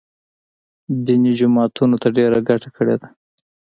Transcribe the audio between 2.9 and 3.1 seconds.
ده